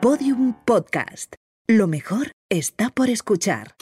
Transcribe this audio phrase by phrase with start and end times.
[0.00, 1.34] Podium Podcast.
[1.68, 3.74] Lo mejor está por escuchar.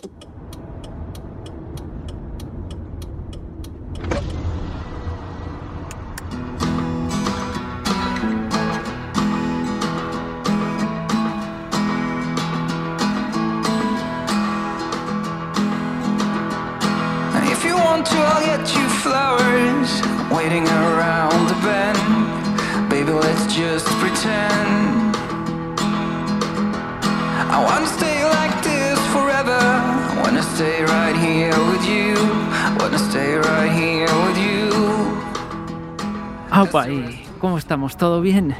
[17.44, 20.87] If you want to, I'll get you flowers waiting around
[36.58, 36.90] ¡Aupa!
[36.90, 37.96] ¿Y cómo estamos?
[37.96, 38.52] ¿Todo bien?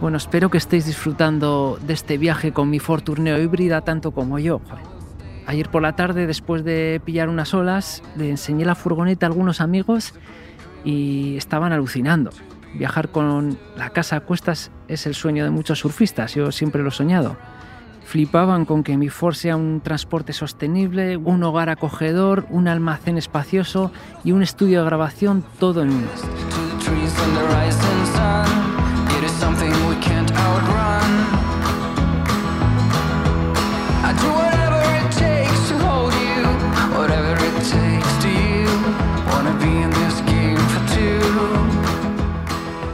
[0.00, 4.40] Bueno, espero que estéis disfrutando de este viaje con mi Ford Tourneo híbrida tanto como
[4.40, 4.60] yo.
[5.46, 9.60] Ayer por la tarde, después de pillar unas olas, le enseñé la furgoneta a algunos
[9.60, 10.12] amigos
[10.84, 12.30] y estaban alucinando.
[12.74, 16.88] Viajar con la casa a cuestas es el sueño de muchos surfistas, yo siempre lo
[16.88, 17.36] he soñado.
[18.04, 23.92] Flipaban con que mi Ford sea un transporte sostenible, un hogar acogedor, un almacén espacioso
[24.24, 26.73] y un estudio de grabación todo en uno.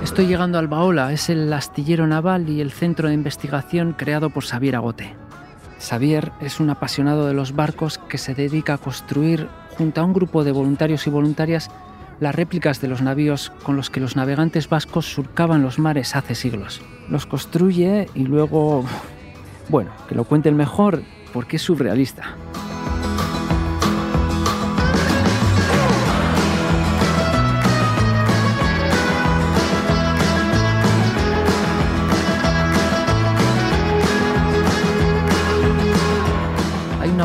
[0.03, 4.45] Estoy llegando al Baola, es el astillero naval y el centro de investigación creado por
[4.45, 5.15] Xavier Agote.
[5.81, 10.13] Xavier es un apasionado de los barcos que se dedica a construir, junto a un
[10.13, 11.71] grupo de voluntarios y voluntarias,
[12.21, 16.35] las réplicas de los navíos con los que los navegantes vascos surcaban los mares hace
[16.35, 16.83] siglos.
[17.09, 18.85] Los construye y luego...
[19.69, 22.37] Bueno, que lo cuente el mejor porque es surrealista.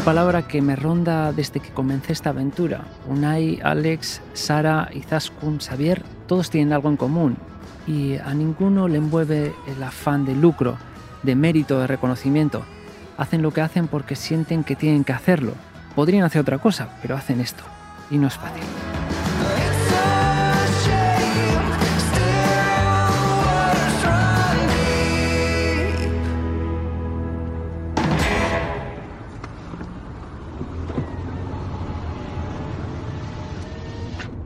[0.05, 2.85] Palabra que me ronda desde que comencé esta aventura.
[3.07, 7.37] Unai, Alex, Sara, Izaskun, Xavier, todos tienen algo en común
[7.87, 10.77] y a ninguno le envuelve el afán de lucro,
[11.23, 12.63] de mérito, de reconocimiento.
[13.17, 15.53] Hacen lo que hacen porque sienten que tienen que hacerlo.
[15.95, 17.63] Podrían hacer otra cosa, pero hacen esto.
[18.11, 18.63] Y no es fácil.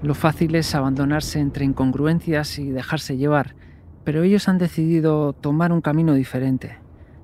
[0.10, 3.54] Lo fácil es abandonarse entre incongruencias y dejarse llevar,
[4.04, 6.80] pero ellos han decidido tomar un camino diferente.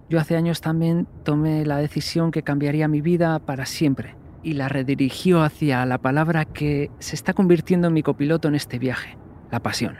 [0.07, 4.13] Yo hace años también tomé la decisión que cambiaría mi vida para siempre
[4.44, 8.78] y la redirigió hacia la palabra que se está convirtiendo en mi copiloto en este
[8.78, 9.17] viaje,
[9.50, 9.96] la pasión.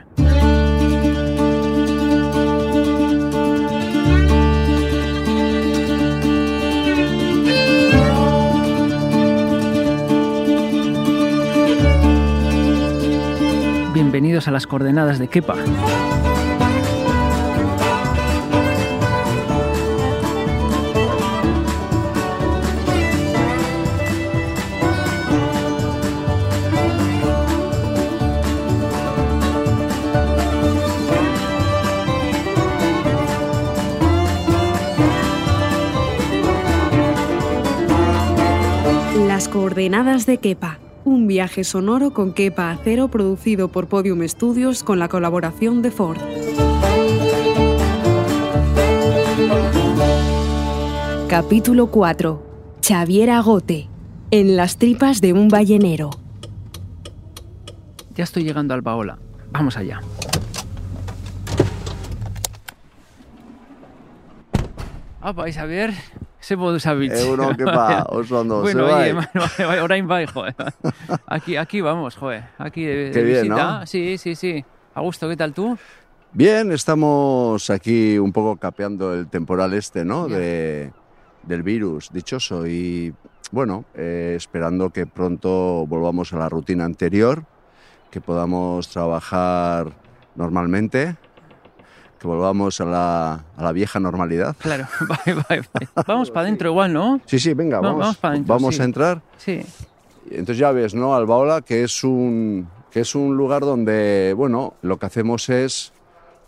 [14.16, 15.56] Bienvenidos a las coordenadas de Kepa.
[39.26, 40.85] Las coordenadas de Kepa.
[41.06, 46.18] Un viaje sonoro con Kepa Acero producido por Podium Studios con la colaboración de Ford.
[51.28, 52.42] Capítulo 4.
[52.82, 53.88] Xavier Agote.
[54.32, 56.10] En las tripas de un ballenero.
[58.16, 59.16] Ya estoy llegando al Baola.
[59.52, 60.00] Vamos allá.
[65.20, 65.94] Ah, vais a ver.
[66.48, 67.12] Se puede saber.
[67.12, 69.80] Egunon, kepa, oso ondo, Bueno, ze bai?
[69.80, 70.54] orain bai, joder.
[71.26, 72.44] Aquí, aquí vamos, joder.
[72.56, 73.80] Aquí de, de Qué bien, visita.
[73.80, 73.86] ¿no?
[73.86, 74.64] Sí, sí, sí.
[74.94, 75.76] A gusto, ¿qué tal tú?
[76.32, 80.28] Bien, estamos aquí un poco capeando el temporal este, ¿no?
[80.28, 80.92] De,
[81.42, 82.64] del virus, dichoso.
[82.64, 83.12] Y
[83.50, 87.42] bueno, eh, esperando que pronto volvamos a la rutina anterior,
[88.10, 89.92] que podamos trabajar
[90.36, 91.16] normalmente,
[92.18, 94.56] que volvamos a la, a la vieja normalidad.
[94.58, 95.88] Claro, bai, bai, bai.
[96.06, 97.20] Vamos para adentro igual, ¿no?
[97.26, 98.80] Sí, sí, venga, Va- vamos, vamos pa' dentro, vamos sí.
[98.80, 99.22] a entrar.
[99.38, 99.60] Sí.
[100.30, 101.14] Entonces ya ves, ¿no?
[101.14, 105.92] Albaola, que es un que es un lugar donde, bueno, lo que hacemos es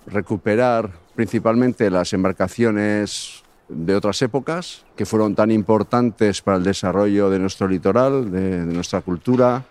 [0.07, 7.39] recuperar principalmente las embarcaciones de otras épocas que fueron tan importantes para el desarrollo de
[7.39, 9.63] nuestro litoral, de, de nuestra cultura,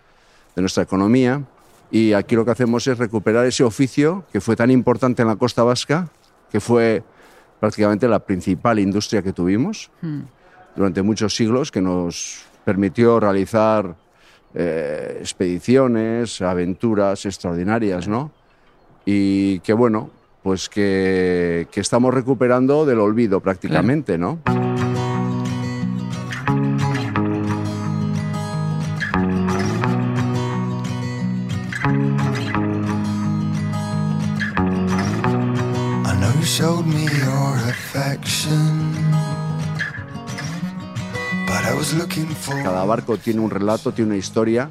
[0.56, 1.42] de nuestra economía.
[1.92, 5.36] Y aquí lo que hacemos es recuperar ese oficio que fue tan importante en la
[5.38, 6.10] costa vasca,
[6.52, 7.04] que fue
[7.60, 10.22] prácticamente la principal industria que tuvimos Hmm.
[10.76, 13.96] durante muchos siglos, que nos permitió realizar
[14.54, 18.32] eh, expediciones, aventuras extraordinarias, ¿no?
[19.06, 20.10] Y que bueno,
[20.44, 24.40] pues que, que estamos recuperando del olvido prácticamente, ¿no?
[42.64, 44.70] Cada barco tiene un relato, tiene una historia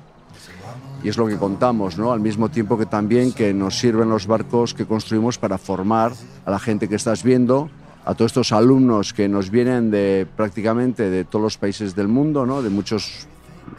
[1.02, 2.12] y es lo que contamos, ¿no?
[2.12, 6.12] Al mismo tiempo que también que nos sirven los barcos que construimos para formar
[6.44, 7.69] a la gente que estás viendo,
[8.05, 12.46] a todos estos alumnos que nos vienen de prácticamente de todos los países del mundo,
[12.46, 12.62] ¿no?
[12.62, 13.26] De muchos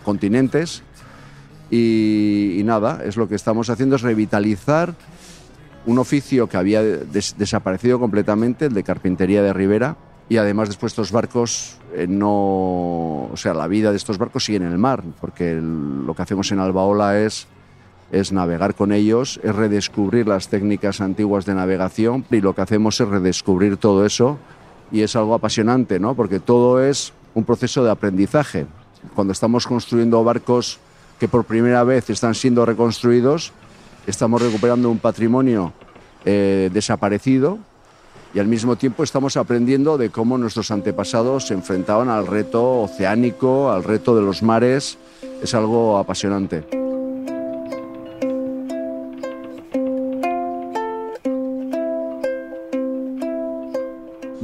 [0.03, 0.83] continentes.
[1.71, 4.93] Y, y nada, es lo que estamos haciendo es revitalizar
[5.87, 9.95] un oficio que había des- desaparecido completamente, el de carpintería de Ribera,
[10.29, 12.27] y además después estos barcos eh, no,
[13.31, 16.51] o sea, la vida de estos barcos sigue en el mar, porque lo que hacemos
[16.51, 17.47] en Albaola es
[18.09, 23.01] es navegar con ellos, es redescubrir las técnicas antiguas de navegación y lo que hacemos
[23.01, 24.37] es redescubrir todo eso
[24.93, 26.15] y es algo apasionante, ¿no?
[26.15, 28.65] Porque todo es un proceso de aprendizaje.
[29.13, 30.79] Cuando estamos construyendo barcos
[31.19, 33.51] que por primera vez están siendo reconstruidos,
[34.07, 35.73] estamos recuperando un patrimonio
[36.25, 37.59] eh, desaparecido
[38.33, 43.71] y al mismo tiempo estamos aprendiendo de cómo nuestros antepasados se enfrentaban al reto oceánico,
[43.71, 44.97] al reto de los mares.
[45.41, 46.86] Es algo apasionante.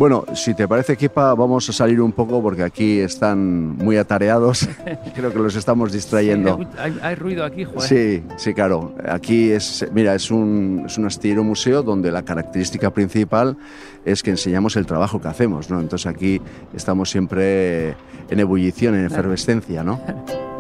[0.04, 4.68] Bueno, si te parece, Kepa, vamos a salir un poco porque aquí están muy atareados.
[5.16, 6.60] Creo que los estamos distrayendo.
[6.78, 7.82] Hay, hay ruido aquí, joder.
[7.84, 8.94] Sí, sí, claro.
[9.08, 13.56] Aquí es, mira, es un, es un astillero museo donde la característica principal
[14.04, 15.80] es que enseñamos el trabajo que hacemos, ¿no?
[15.80, 16.42] Entonces aquí
[16.74, 17.92] estamos siempre
[18.30, 20.02] en ebullición, en efervescencia, ¿no?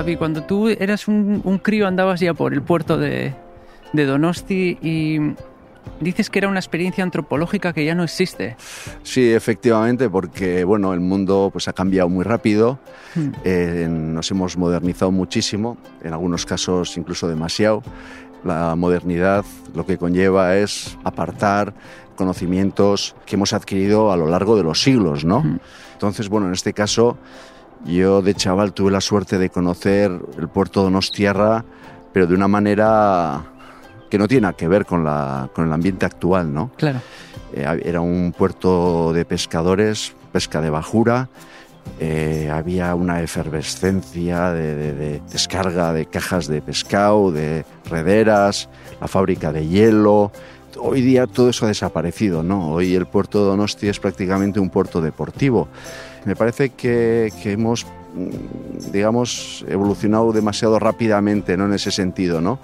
[0.00, 3.34] Xavi, cuando tú eras un, un crío andabas ya por el puerto de,
[3.92, 5.18] de Donosti y
[6.00, 8.56] dices que era una experiencia antropológica que ya no existe.
[9.02, 12.78] Sí, efectivamente, porque bueno, el mundo pues ha cambiado muy rápido,
[13.44, 17.82] eh, nos hemos modernizado muchísimo, en algunos casos incluso demasiado.
[18.42, 19.44] La modernidad
[19.74, 21.74] lo que conlleva es apartar
[22.16, 25.58] conocimientos que hemos adquirido a lo largo de los siglos, ¿no?
[25.92, 27.18] Entonces, bueno, en este caso
[27.86, 31.64] yo de chaval tuve la suerte de conocer el puerto de Donostiarra,
[32.12, 33.44] pero de una manera
[34.10, 36.70] que no tiene nada que ver con, la, con el ambiente actual, ¿no?
[36.76, 37.00] Claro.
[37.52, 41.28] Eh, era un puerto de pescadores, pesca de bajura.
[41.98, 48.68] eh, había una efervescencia de, de- de descarga de cajas de pescado, de rederas,
[49.00, 50.30] la fábrica de hielo.
[50.78, 52.70] Hoy día todo eso ha desaparecido, ¿no?
[52.70, 55.68] Hoy el puerto de Donosti es prácticamente un puerto deportivo.
[56.24, 61.66] Me parece que, que hemos, mm, digamos, evolucionado demasiado rápidamente, ¿no?
[61.66, 62.58] En ese sentido, ¿no?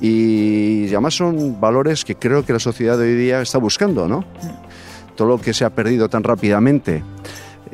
[0.00, 4.24] Y además son valores que creo que la sociedad de hoy día está buscando, ¿no?
[5.14, 7.02] Todo lo que se ha perdido tan rápidamente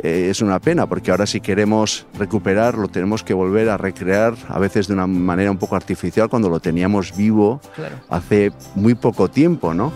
[0.02, 4.34] eh, es una pena, porque ahora si queremos recuperar lo tenemos que volver a recrear,
[4.48, 7.96] a veces de una manera un poco artificial, cuando lo teníamos vivo Claro.
[8.10, 9.90] hace muy poco tiempo, ¿no?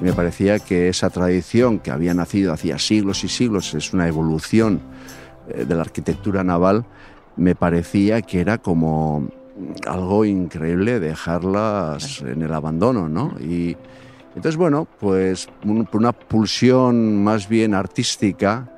[0.00, 4.80] Me parecía que esa tradición que había nacido hacía siglos y siglos, es una evolución
[5.48, 6.84] eh, de la arquitectura naval,
[7.36, 9.28] me parecía que era como
[9.86, 13.34] algo increíble dejarlas en el abandono, ¿no?
[13.40, 13.76] Y
[14.34, 18.68] entonces, bueno, pues un- por una pulsión más bien artística,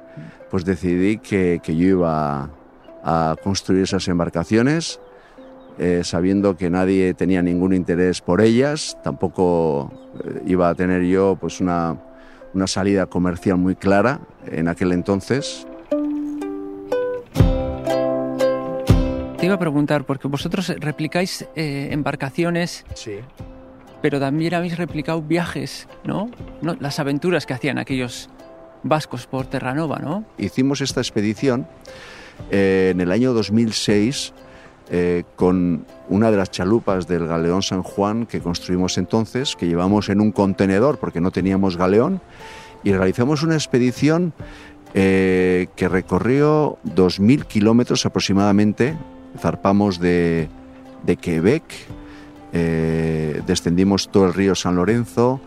[0.50, 2.48] pues decidí que, que yo iba
[3.02, 5.00] a construir esas embarcaciones,
[5.78, 9.92] eh, sabiendo que nadie tenía ningún interés por ellas, tampoco
[10.24, 11.96] eh, iba a tener yo pues una,
[12.54, 15.66] una salida comercial muy clara en aquel entonces.
[19.38, 23.20] Te iba a preguntar, porque vosotros replicáis eh, embarcaciones, Sí.
[24.02, 26.28] pero también habéis replicado viajes, ¿no?
[26.60, 26.76] ¿no?
[26.80, 28.28] Las aventuras que hacían aquellos
[28.82, 30.24] vascos por Terranova, ¿no?
[30.38, 31.68] Hicimos esta expedición
[32.50, 34.32] eh, en el año 2006
[34.90, 40.08] eh, con una de las chalupas del galeón San Juan que construimos entonces, que llevamos
[40.08, 42.20] en un contenedor porque no teníamos galeón,
[42.84, 44.32] y realizamos una expedición
[44.94, 48.96] eh, que recorrió 2.000 kilómetros aproximadamente.
[49.38, 50.48] Zarpamos de,
[51.04, 51.64] de Quebec
[52.52, 55.40] eh, descendimos todo el río San Lorenzo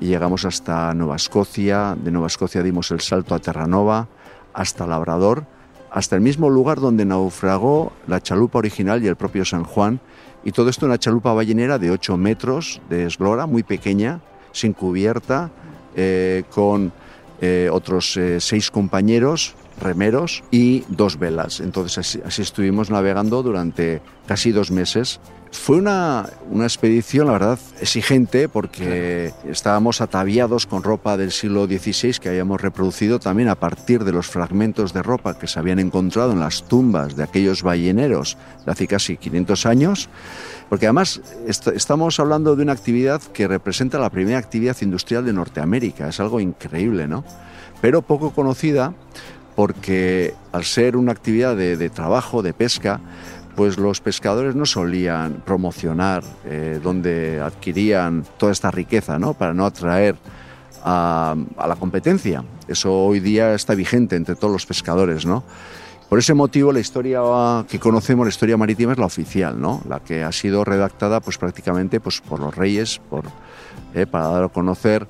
[0.00, 1.96] y llegamos hasta Nueva Escocia.
[2.02, 4.08] De Nueva Escocia dimos el salto a Terranova,
[4.52, 5.46] hasta Labrador,
[5.90, 10.00] hasta el mismo lugar donde naufragó la chalupa original y el propio San Juan.
[10.44, 14.20] Y todo esto una chalupa ballenera de 8 metros de eslora, muy pequeña,
[14.52, 15.50] sin cubierta,
[15.94, 16.92] eh, con
[17.40, 21.60] eh, otros eh, seis compañeros remeros y dos velas.
[21.60, 25.20] Entonces así, así, estuvimos navegando durante casi dos meses.
[25.52, 32.18] Fue una, una expedición, la verdad, exigente porque estábamos ataviados con ropa del siglo XVI
[32.20, 36.32] que habíamos reproducido también a partir de los fragmentos de ropa que se habían encontrado
[36.32, 40.08] en las tumbas de aquellos balleneros de hace casi 500 años.
[40.68, 45.32] Porque además est estamos hablando de una actividad que representa la primera actividad industrial de
[45.32, 46.08] Norteamérica.
[46.08, 47.24] Es algo increíble, ¿no?
[47.80, 48.94] Pero poco conocida
[49.56, 53.00] porque al ser una actividad de, de trabajo, de pesca,
[53.56, 59.32] pues los pescadores no solían promocionar eh, donde adquirían toda esta riqueza, ¿no?
[59.32, 60.14] Para no atraer
[60.84, 62.44] a, a, la competencia.
[62.68, 65.42] Eso hoy día está vigente entre todos los pescadores, ¿no?
[66.10, 67.20] Por ese motivo la historia
[67.68, 69.82] que conocemos, la historia marítima, es la oficial, ¿no?
[69.88, 73.24] La que ha sido redactada, pues prácticamente, pues por los reyes, por,
[73.94, 75.08] eh, para dar a conocer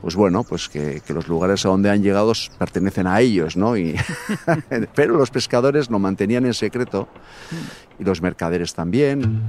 [0.00, 3.76] pues bueno, pues que, que, los lugares a donde han llegado pertenecen a ellos, ¿no?
[3.76, 3.96] Y,
[4.94, 7.08] pero los pescadores lo mantenían en secreto
[7.98, 9.42] y los mercaderes también.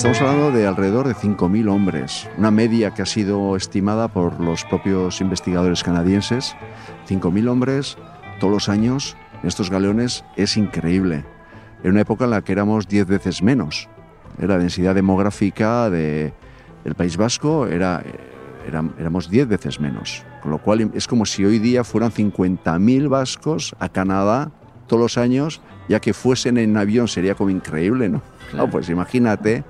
[0.00, 4.64] Estamos hablando de alrededor de 5.000 hombres, una media que ha sido estimada por los
[4.64, 6.56] propios investigadores canadienses.
[7.10, 7.98] 5.000 hombres
[8.38, 11.24] todos los años en estos galeones es increíble.
[11.82, 13.88] En una época en la que éramos 10 veces menos.
[14.38, 16.32] La densidad demográfica de,
[16.84, 18.02] del País Vasco era,
[18.66, 20.24] era, éramos 10 veces menos.
[20.42, 24.52] Con lo cual es como si hoy día fueran 50.000 vascos a Canadá
[24.86, 28.22] todos los años, ya que fuesen en avión sería como increíble, ¿no?
[28.50, 28.66] Claro.
[28.66, 29.64] No, pues imagínate.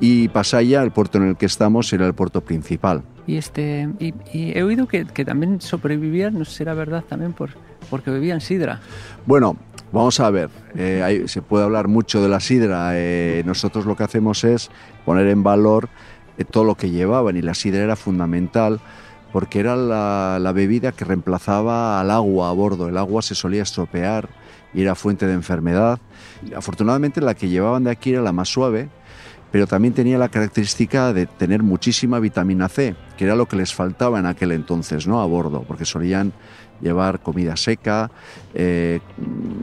[0.00, 3.02] Y Pasaya, el puerto en el que estamos, era el puerto principal.
[3.28, 7.50] Y, este, y, he oído que, también sobrevivían, no era verdad también, por,
[7.90, 8.80] porque bebían sidra.
[9.26, 9.54] Bueno,
[9.92, 12.92] vamos a ver, eh, se puede hablar mucho de la sidra.
[12.94, 14.70] Eh, nosotros lo que hacemos es
[15.04, 15.90] poner en valor
[16.38, 18.80] eh, todo lo que llevaban y la sidra era fundamental
[19.30, 22.88] porque era la, la, bebida que reemplazaba al agua a bordo.
[22.88, 24.30] El agua se solía estropear
[24.72, 25.98] y era fuente de enfermedad.
[26.56, 28.88] Afortunadamente la que llevaban de aquí era la más suave,
[29.50, 33.74] pero también tenía la característica de tener muchísima vitamina C, que era lo que les
[33.74, 35.20] faltaba en aquel entonces, ¿no?
[35.20, 36.32] A bordo, porque solían
[36.80, 38.10] llevar comida seca,
[38.54, 39.00] eh,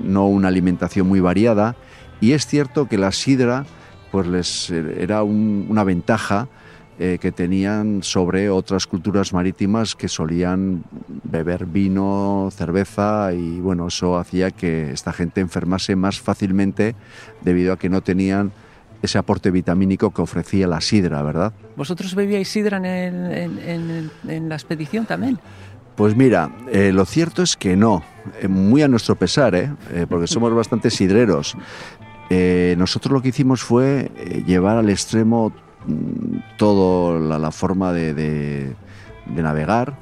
[0.04, 1.76] no una alimentación muy variada,
[2.20, 3.66] y es cierto que la sidra,
[4.12, 6.48] pues les era un, una ventaja
[6.98, 10.86] eh, que tenían sobre otras culturas marítimas que solían
[11.26, 16.96] beber vino, cerveza y bueno, eso hacía que esta gente enfermase más fácilmente
[17.42, 18.54] debido a que no tenían
[19.06, 21.54] ese aporte vitamínico que ofrecía la sidra, ¿verdad?
[21.76, 25.40] ¿Vosotros bebíais sidra en, el, en, en, en la expedición también?
[25.96, 28.04] Pues mira, eh, lo cierto es que no,
[28.42, 29.72] eh, muy a nuestro pesar, ¿eh?
[30.10, 31.56] porque somos bastante sidreros.
[32.30, 34.12] Eh, nosotros lo que hicimos fue
[34.46, 35.54] llevar al extremo
[36.58, 38.76] toda la, la, forma de, de,
[39.28, 39.96] de navegar,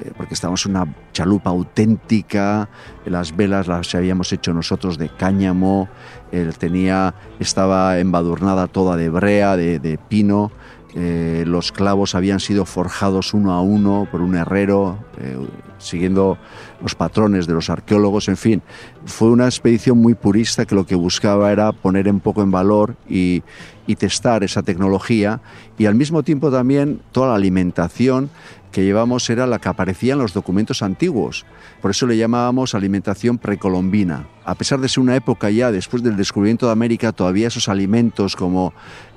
[0.00, 2.68] eh, porque estábamos en una chalupa auténtica,
[3.04, 5.88] las velas las habíamos hecho nosotros de cáñamo,
[6.32, 10.50] él tenía, estaba embadurnada toda de brea, de, de pino,
[10.94, 15.36] eh, los clavos habían sido forjados uno a uno por un herrero, eh,
[15.78, 16.38] siguiendo
[16.80, 18.62] los patrones de los arqueólogos, en fin,
[19.04, 22.96] fue una expedición muy purista que lo que buscaba era poner un poco en valor
[23.08, 23.42] y,
[23.86, 25.40] y testar esa tecnología
[25.76, 28.30] y al mismo tiempo también toda la alimentación
[28.72, 31.46] que llevamos era la que aparecía en los documentos antiguos.
[31.80, 34.28] Por eso le llamábamos alimentación precolombina.
[34.44, 38.36] A pesar de ser una época ya después del descubrimiento de América, todavía esos alimentos
[38.36, 38.72] como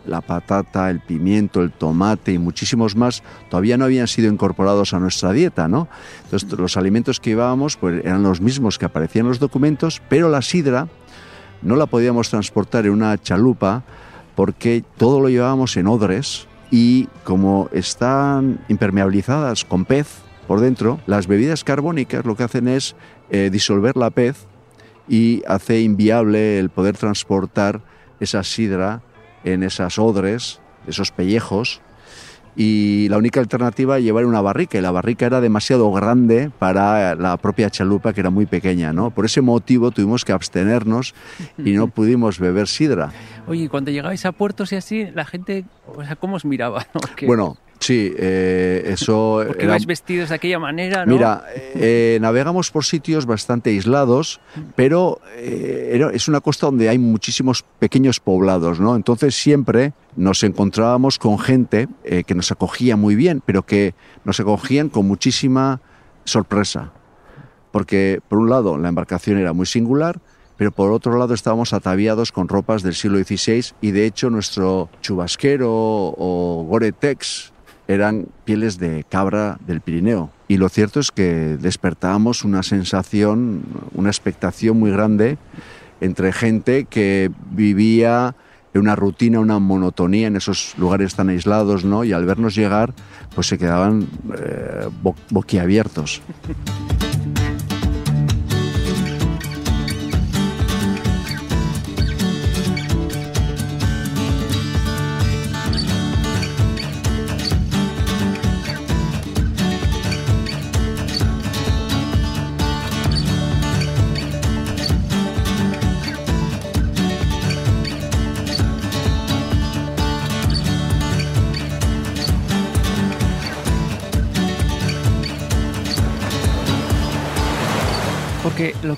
[0.06, 5.00] la patata, el pimiento, el tomate y muchísimos más todavía no habían sido incorporados a
[5.00, 5.88] nuestra dieta, ¿no?
[6.24, 10.30] Entonces los alimentos que llevábamos pues, eran los mismos que aparecían en los documentos, pero
[10.30, 10.88] la sidra
[11.62, 13.84] no la podíamos transportar en una chalupa
[14.36, 20.08] porque todo lo llevábamos en odres y como están impermeabilizadas con pez
[20.48, 22.96] por dentro, las bebidas carbónicas lo que hacen es
[23.30, 24.48] eh, disolver la pez
[25.08, 27.82] y hace inviable el poder transportar
[28.20, 29.02] esa sidra
[29.44, 31.82] en esas odres, esos pellejos,
[32.56, 37.16] y la única alternativa es llevar una barrica y la barrica era demasiado grande para
[37.16, 39.12] la propia chalupa que era muy pequeña, ¿no?
[39.12, 41.16] Por ese motivo tuvimos que abstenernos
[41.58, 43.12] y no pudimos beber sidra.
[43.48, 46.86] Oye, cuando llegabais a puertos y así, la gente, pues, ¿cómo os miraba?
[46.94, 47.02] ¿no?
[47.28, 51.04] Bueno, Sí, eh, eso ¿Por qué era- vais vestidos de aquella manera?
[51.06, 51.12] ¿no?
[51.14, 51.44] Mira,
[51.76, 54.40] eh, navegamos por sitios bastante aislados,
[54.76, 58.96] pero eh, era- es una costa donde hay muchísimos pequeños poblados, ¿no?
[58.96, 63.96] Entonces siempre nos encontrábamos con gente eh, que nos acogía muy bien, pero que
[64.26, 65.82] nos acogían con muchísima
[66.24, 66.92] sorpresa.
[67.72, 70.20] Porque, por un lado, la embarcación era muy singular,
[70.58, 74.90] pero por otro lado estábamos ataviados con ropas del siglo XVI y de hecho nuestro
[75.02, 77.51] chubasquero o Gore-Tex
[77.94, 80.30] eran pieles de cabra del Pirineo.
[80.48, 85.38] Y lo cierto es que despertábamos una sensación, una expectación muy grande
[86.02, 88.36] entre gente que vivía
[88.74, 92.04] en una rutina, una monotonía en esos lugares tan aislados, ¿no?
[92.04, 92.94] Y al vernos llegar,
[93.36, 94.08] pues se quedaban
[94.38, 96.22] eh, bo- boquiabiertos.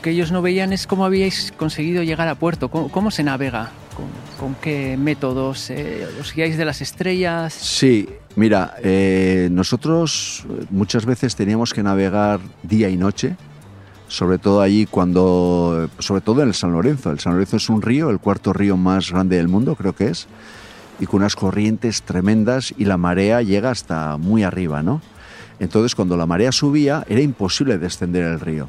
[0.03, 3.71] Que ellos no veían es cómo habíais conseguido llegar a puerto, cómo, se navega,
[4.37, 7.53] con, qué métodos, eh, os guiáis de las estrellas.
[7.53, 13.37] Sí, mira, eh, nosotros muchas veces teníamos que navegar día y noche,
[14.09, 17.09] sobre todo allí cuando, sobre todo en el San Lorenzo.
[17.09, 20.07] El San Lorenzo es un río, el cuarto río más grande del mundo, creo que
[20.07, 20.27] es,
[20.99, 25.01] y con unas corrientes tremendas y la marea llega hasta muy arriba, ¿no?
[25.59, 28.67] Entonces, cuando la marea subía, era imposible descender el río,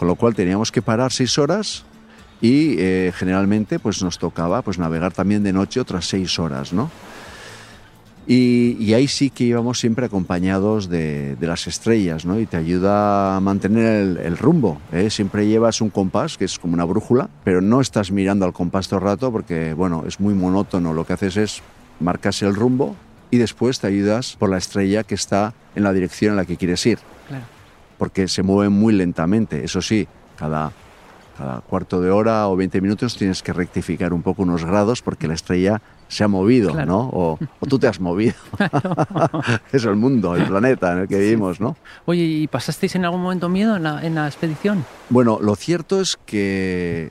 [0.00, 1.84] con lo cual teníamos que parar seis horas
[2.40, 6.90] y eh, generalmente pues nos tocaba pues navegar también de noche otras seis horas, ¿no?
[8.26, 12.40] Y, y ahí sí que íbamos siempre acompañados de, las estrellas, ¿no?
[12.40, 14.80] Y te ayuda a mantener el, el rumbo.
[14.90, 15.10] ¿eh?
[15.10, 18.88] Siempre llevas un compás, que es como una brújula, pero no estás mirando al compás
[18.88, 20.94] todo el rato porque, bueno, es muy monótono.
[20.94, 21.62] Lo que haces es
[21.98, 22.96] marcas el rumbo
[23.30, 26.56] y después te ayudas por la estrella que está en la dirección en la que
[26.56, 27.59] quieres ir Claro.
[28.00, 29.62] Porque se mueven muy lentamente.
[29.62, 30.08] Eso sí,
[30.38, 30.72] cada,
[31.36, 35.28] cada cuarto de hora o 20 minutos tienes que rectificar un poco unos grados porque
[35.28, 36.86] la estrella se ha movido, Claro.
[36.90, 37.00] ¿no?
[37.12, 38.32] O, o tú te has movido.
[39.70, 41.76] Es el mundo, el planeta en el que vivimos, ¿no?
[42.06, 44.86] Oye, ¿y pasasteis en algún momento miedo en la, en la expedición?
[45.10, 47.10] Bueno, lo cierto es que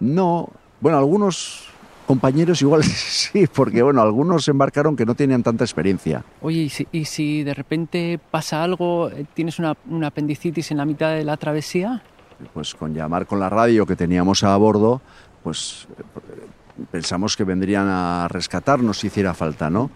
[0.00, 0.50] no.
[0.80, 1.68] Bueno, algunos
[2.06, 6.24] compañeros igual sí, porque bueno, algunos embarcaron que no tenían tanta experiencia.
[6.42, 10.78] Oye, ¿y si, y si de repente pasa algo, eh, tienes una, una apendicitis en
[10.78, 12.02] la mitad de la travesía?
[12.52, 15.00] pues con llamar con la radio que teníamos a bordo,
[15.42, 16.46] pues eh,
[16.90, 19.90] pensamos que vendrían a rescatarnos si hiciera falta, ¿no?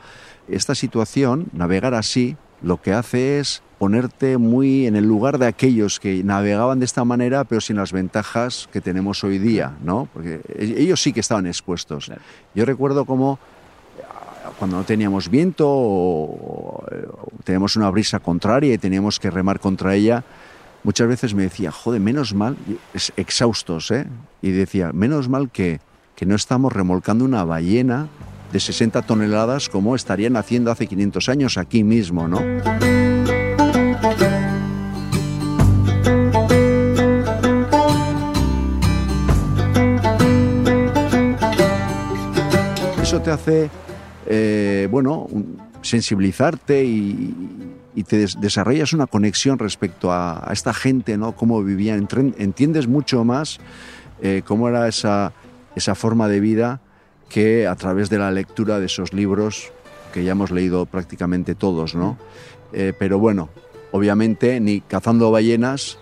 [0.48, 6.00] Esta situación, navegar así, lo que hace es ponerte muy en el lugar de aquellos
[6.00, 10.08] que navegaban de esta manera, pero sin las ventajas que tenemos hoy día, ¿no?
[10.12, 12.06] Porque e- ellos sí que estaban expuestos.
[12.06, 12.20] Claro.
[12.56, 13.38] Yo recuerdo como
[14.02, 16.84] ah, cuando no teníamos viento o, o
[17.44, 20.24] teníamos una brisa contraria y teníamos que remar contra ella,
[20.82, 22.56] muchas veces me decía, joder, menos mal,
[22.94, 24.06] es- exhaustos, ¿eh?
[24.42, 25.78] Y decía, menos mal que,
[26.16, 28.08] que no estamos remolcando una ballena
[28.52, 32.40] de 60 toneladas como estarían haciendo hace 500 años aquí mismo, ¿no?
[43.02, 43.70] Eso te hace,
[44.26, 45.28] eh, bueno,
[45.82, 47.34] sensibilizarte y,
[48.06, 51.32] te des- desarrollas una conexión respecto a, esta gente, ¿no?
[51.34, 52.06] Cómo vivían,
[52.38, 53.58] entiendes mucho más
[54.22, 55.32] eh, cómo era esa,
[55.74, 56.80] esa forma de vida
[57.28, 59.72] que a través de la lectura de esos libros
[60.12, 62.18] que ya hemos leído prácticamente todos, ¿no?
[62.72, 63.50] Eh, pero bueno,
[63.92, 65.98] obviamente ni cazando ballenas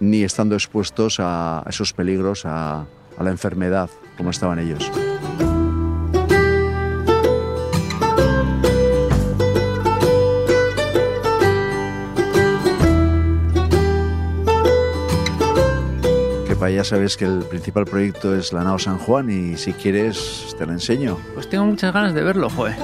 [0.00, 4.90] ni estando expuestos a esos peligros, a, a la enfermedad, como estaban ellos.
[16.70, 20.66] Ya sabes que el principal proyecto es la nao San Juan y si quieres te
[20.66, 21.18] la enseño.
[21.34, 22.76] Pues tengo muchas ganas de verlo, joder.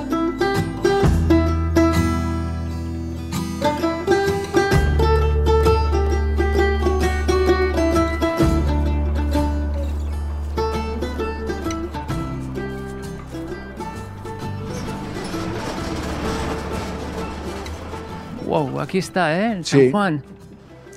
[18.46, 19.50] Wow, aquí está, ¿eh?
[19.62, 19.90] San Sí.
[19.90, 20.22] Juan.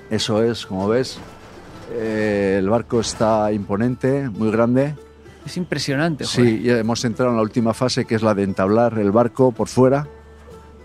[0.10, 1.18] Eso es, como ves,
[2.00, 4.96] eh, el barco está imponente, muy grande.
[5.46, 6.48] Es impresionante, joder.
[6.48, 9.52] Sí, ya hemos entrado en la última fase que es la de entablar el barco
[9.52, 10.08] por fuera,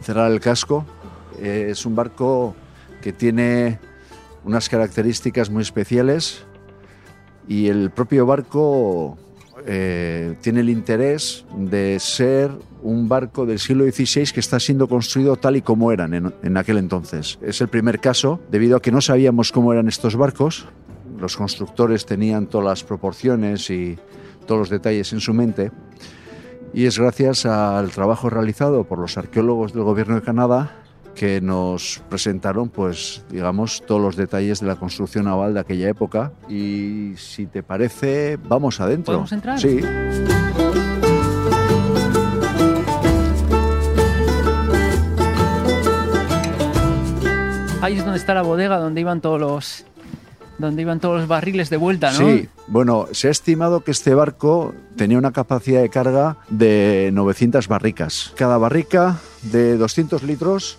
[0.00, 0.86] cerrar el casco.
[1.38, 2.54] Eh, es un barco
[3.00, 3.78] que tiene
[4.44, 6.44] unas características muy especiales
[7.48, 9.18] y el propio barco
[9.66, 12.50] eh, tiene el interés de ser
[12.82, 16.56] un barco del siglo XVI que está siendo construido tal y como eran en, en,
[16.56, 17.38] aquel entonces.
[17.42, 20.66] Es el primer caso, debido a que no sabíamos cómo eran estos barcos.
[21.22, 23.96] Los constructores tenían todas las proporciones y
[24.44, 25.70] todos los detalles en su mente.
[26.74, 30.72] Y es gracias al trabajo realizado por los arqueólogos del gobierno de Canadá
[31.14, 36.32] que nos presentaron, pues, digamos, todos los detalles de la construcción naval de aquella época.
[36.48, 39.12] Y si te parece, vamos adentro.
[39.12, 39.60] ¿Podemos entrar?
[39.60, 39.78] Sí.
[47.80, 49.84] Ahí es donde está la bodega, donde iban todos los,
[50.58, 52.18] donde iban todos los barriles de vuelta, ¿no?
[52.18, 57.68] Sí, bueno, se ha estimado que este barco tenía una capacidad de carga de 900
[57.68, 58.32] barricas.
[58.36, 60.78] Cada barrica de 200 litros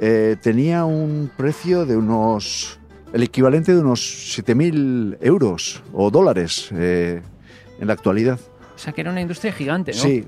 [0.00, 2.78] eh, tenía un precio de unos,
[3.12, 4.00] el equivalente de unos
[4.38, 7.22] 7.000 euros o dólares eh,
[7.78, 8.38] en la actualidad.
[8.74, 9.98] O sea, que era una industria gigante, ¿no?
[9.98, 10.24] Sí,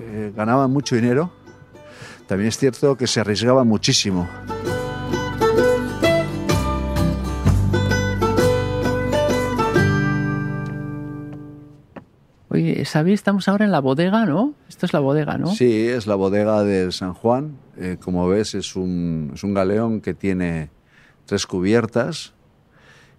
[0.00, 1.32] eh, ganaban mucho dinero.
[2.26, 4.28] También es cierto que se arriesgaba muchísimo.
[12.52, 14.54] Oye, Xavi, estamos ahora en la bodega, ¿no?
[14.68, 15.46] Esto es la bodega, ¿no?
[15.54, 17.56] Sí, es la bodega del San Juan.
[17.76, 20.70] Eh, como ves, es un, es un galeón que tiene
[21.26, 22.34] tres cubiertas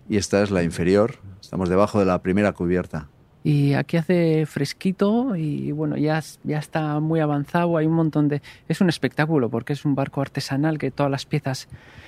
[0.09, 1.15] y esta es la inferior.
[1.39, 3.07] Estamos debajo de la primera cubierta.
[3.43, 8.41] Y aquí hace fresquito y bueno, ya, ya está muy avanzado, hay un montón de...
[8.67, 11.67] Es un espectáculo porque es un barco artesanal que todas las piezas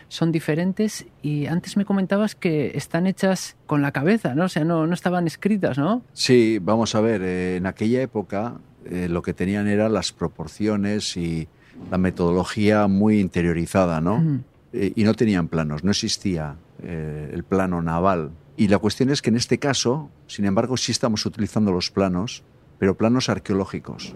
[0.09, 4.45] son diferentes y antes me comentabas que están hechas con la cabeza, ¿no?
[4.45, 6.03] O sea, no, no estaban escritas, ¿no?
[6.13, 11.17] Sí, vamos a ver, eh, en aquella época eh, lo que tenían eran las proporciones
[11.17, 11.47] y
[11.89, 14.41] la metodología muy interiorizada, ¿no?
[14.71, 18.31] Eh, y no tenían planos, no existía el plano naval.
[18.55, 22.43] Y la cuestión es que en este caso, sin embargo, sí estamos utilizando los planos,
[22.77, 24.13] pero planos arqueológicos.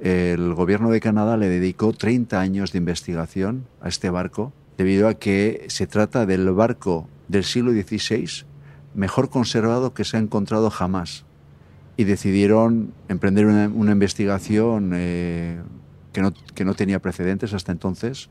[0.00, 5.14] El gobierno de Canadá le dedicó 30 años de investigación a este barco, debido a
[5.14, 8.46] que se trata del barco del siglo XVI
[8.94, 11.24] mejor conservado que se ha encontrado jamás.
[11.96, 15.60] Y decidieron emprender una, investigación eh,
[16.12, 18.30] que, no, que no tenía precedentes hasta entonces,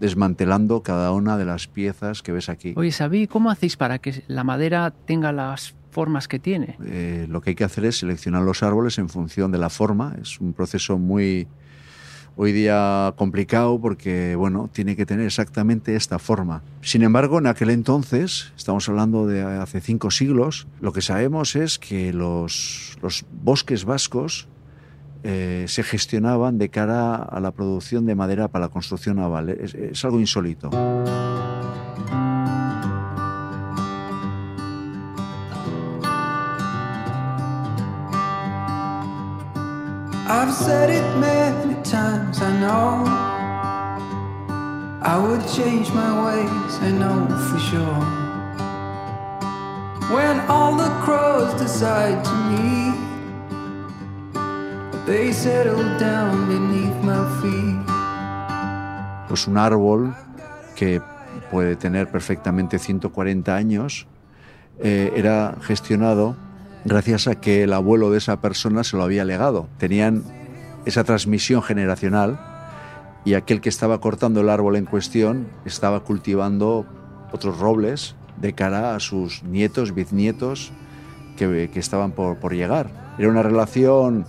[0.00, 2.74] desmantelando cada una de las piezas que ves aquí.
[2.76, 6.76] Oye, Xavi, ¿cómo hacéis para que la madera tenga las formas que tiene?
[6.84, 10.14] Eh, lo que hay que hacer es seleccionar los árboles en función de la forma.
[10.20, 11.48] Es un proceso muy
[12.36, 16.62] hoy día complicado porque bueno, tiene que tener exactamente esta forma.
[16.82, 21.78] Sin embargo, en aquel entonces, estamos hablando de hace cinco siglos, lo que sabemos es
[21.78, 24.48] que los, los bosques vascos
[25.22, 29.48] eh, se gestionaban de cara a la producción de madera para la construcción naval.
[29.50, 30.70] Es, es algo insólito.
[40.28, 43.04] I've said it many times, I know.
[45.02, 48.26] I would change my ways, I know for sure.
[50.12, 53.05] When all the crows decide to meet,
[55.06, 57.78] they settle down beneath my feet.
[59.28, 60.14] Pues un árbol
[60.74, 61.00] que
[61.50, 64.06] puede tener perfectamente 140 años
[64.80, 66.36] eh, era gestionado
[66.84, 69.68] gracias a que el abuelo de esa persona se lo había legado.
[69.78, 70.24] Tenían
[70.84, 72.38] esa transmisión generacional
[73.24, 76.84] y aquel que estaba cortando el árbol en cuestión estaba cultivando
[77.32, 80.72] otros robles de cara a sus nietos, bisnietos
[81.36, 82.90] que, estaban por llegar.
[83.18, 84.26] Era una relación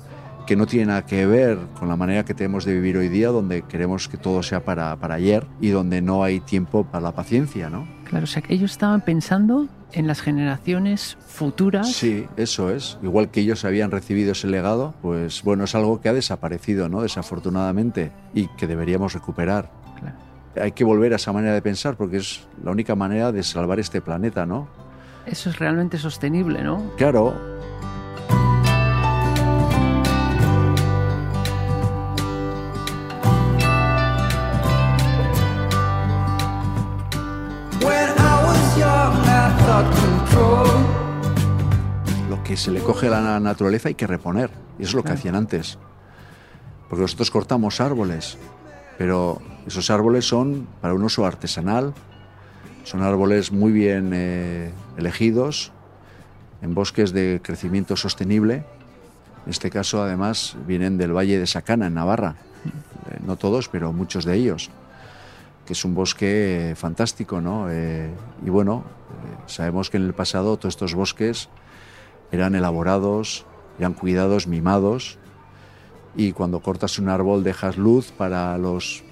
[0.47, 3.27] que no tiene nada que ver con la manera que tenemos de vivir hoy día,
[3.27, 7.11] donde queremos que todo sea para, para ayer y donde no hay tiempo para la
[7.11, 7.87] paciencia, ¿no?
[8.05, 11.91] Claro, o sea, que ellos estaban pensando en las generaciones futuras.
[11.91, 12.97] Sí, eso es.
[13.03, 17.01] Igual que ellos habían recibido ese legado, pues bueno, es algo que ha desaparecido, ¿no?
[17.01, 19.69] Desafortunadamente, y que deberíamos recuperar.
[19.99, 20.15] Claro.
[20.61, 23.79] Hay que volver a esa manera de pensar porque es la única manera de salvar
[23.79, 24.69] este planeta, ¿no?
[25.25, 26.93] Eso es realmente sostenible, ¿no?
[26.95, 27.35] Claro,
[42.47, 44.49] que se le coge a la naturaleza hay que reponer.
[44.79, 45.77] Y eso es lo que hacían antes.
[46.87, 48.37] Porque nosotros cortamos árboles,
[48.97, 51.93] pero esos árboles son para un uso artesanal,
[52.85, 55.73] son árboles muy bien eh, elegidos,
[56.61, 58.63] en bosques de crecimiento sostenible.
[59.45, 62.37] En este caso, además, vienen del Valle de Sacana, en Navarra.
[63.11, 64.69] En no todos, pero muchos de ellos,
[65.65, 67.67] que es un bosque fantástico, ¿no?
[67.69, 68.09] Eh,
[68.45, 71.49] y bueno, eh, sabemos que en el pasado todos estos bosques
[72.31, 73.45] eran elaborados,
[73.79, 75.17] eran cuidados, mimados,
[76.15, 79.03] y cuando cortas un árbol dejas luz para los,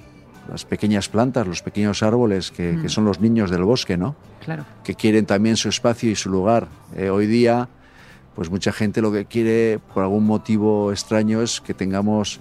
[0.49, 2.81] las pequeñas plantas, los pequeños árboles que, Mm.
[2.81, 4.15] que son los niños del bosque, ¿no?
[4.43, 4.63] Claro.
[4.83, 6.67] que quieren también su espacio y su lugar.
[6.95, 7.67] Eh, hoy día,
[8.35, 12.39] pues mucha gente lo que quiere, por algún motivo extraño, es que tengamos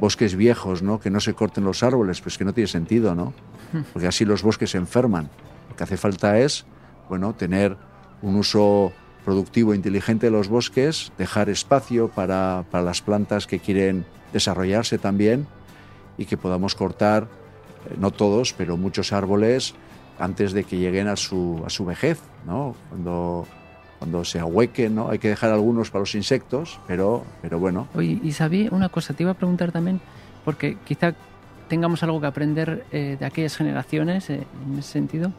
[0.00, 0.98] bosques viejos, ¿no?
[0.98, 3.32] Que no se corten los árboles, pues que no tiene sentido, ¿no?
[3.92, 5.28] Porque así los bosques se enferman.
[5.70, 6.64] Lo que hace falta es,
[7.08, 7.76] bueno, tener
[8.22, 8.92] un uso
[9.24, 14.98] productivo e inteligente de los bosques, dejar espacio para, para las plantas que quieren desarrollarse
[14.98, 15.46] también
[16.18, 17.28] y que podamos cortar,
[17.88, 19.74] eh, no todos, pero muchos árboles
[20.18, 22.76] antes de que lleguen a su, a su vejez, ¿no?
[22.88, 23.46] Cuando,
[23.98, 25.08] cuando se ahuequen, ¿no?
[25.08, 29.14] Hay que dejar algunos para los insectos, pero, pero bueno, Oye, y sabí una cosa,
[29.14, 30.00] te iba a preguntar también,
[30.44, 31.14] porque quizá
[31.68, 35.32] tengamos algo que aprender eh, de aquellas generaciones eh, en ese sentido,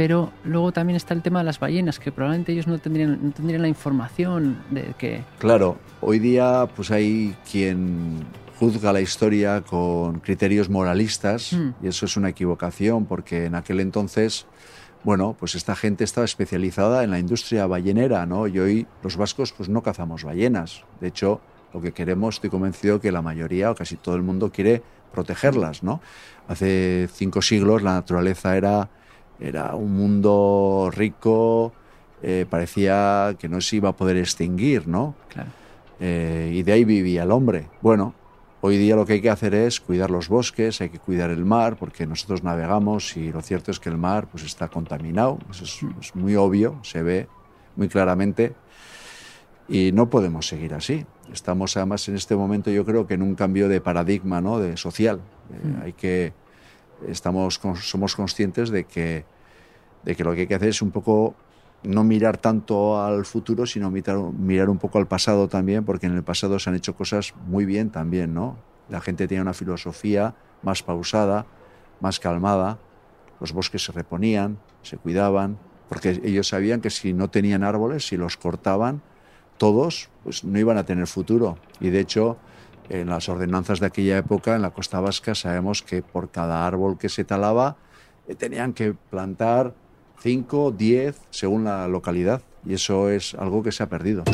[0.00, 3.32] pero luego también está el tema de las ballenas, que probablemente ellos no tendrían, no
[3.32, 5.24] tendrían la información de que...
[5.38, 8.24] Claro, hoy día pues hay quien
[8.58, 11.84] juzga la historia con criterios moralistas Mm.
[11.84, 14.46] y eso es una equivocación porque en aquel entonces,
[15.04, 18.46] bueno, pues esta gente estaba especializada en la industria ballenera, ¿no?
[18.46, 20.82] Y hoy los vascos pues no cazamos ballenas.
[21.02, 21.42] De hecho,
[21.74, 24.82] lo que queremos, estoy convencido que la mayoría o casi todo el mundo quiere
[25.12, 26.00] protegerlas, ¿no?
[26.48, 28.88] Hace cinco siglos la naturaleza era,
[29.40, 31.72] era un mundo rico,
[32.22, 35.14] eh, parecía que no se iba a poder extinguir, ¿no?
[35.28, 35.50] Claro.
[35.98, 37.68] Eh, y de ahí vivía el hombre.
[37.80, 38.14] Bueno,
[38.60, 41.44] hoy día lo que hay que hacer es cuidar los bosques, hay que cuidar el
[41.44, 45.64] mar, porque nosotros navegamos y lo cierto es que el mar pues, está contaminado, eso
[45.64, 47.28] es, es muy obvio, se ve
[47.76, 48.54] muy claramente.
[49.68, 51.06] Y no podemos seguir así.
[51.32, 54.58] Estamos además en este momento, yo creo que en un cambio de paradigma, ¿no?
[54.58, 55.20] De social.
[55.52, 56.32] Eh, hay que
[57.08, 59.24] estamos somos conscientes de que
[60.02, 61.34] de que lo que hay que hacer es un poco
[61.82, 66.16] no mirar tanto al futuro, sino mirar, mirar un poco al pasado también, porque en
[66.16, 68.58] el pasado se han hecho cosas muy bien también, ¿no?
[68.88, 71.46] La gente tenía una filosofía más pausada,
[72.00, 72.78] más calmada,
[73.40, 75.58] los bosques se reponían, se cuidaban,
[75.88, 79.02] porque ellos sabían que si no tenían árboles, si los cortaban
[79.56, 81.58] todos, pues no iban a tener futuro.
[81.80, 82.36] Y de hecho,
[82.90, 86.98] en las ordenanzas de aquella época, en la costa vasca, sabemos que por cada árbol
[86.98, 87.76] que se talaba,
[88.26, 89.74] eh, tenían que plantar
[90.20, 92.42] 5, 10, según la localidad.
[92.66, 94.24] Y eso es algo que se ha perdido.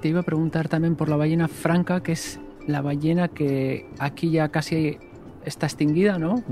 [0.00, 4.30] Te iba a preguntar también por la ballena franca, que es la ballena que aquí
[4.30, 4.98] ya casi
[5.44, 6.42] está extinguida, ¿no?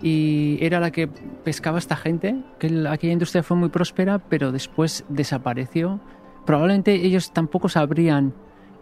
[0.00, 4.52] y era la que pescaba esta gente, que el- aquella industria fue muy próspera, pero
[4.52, 5.98] después desapareció.
[6.46, 8.32] Probablemente ellos tampoco sabrían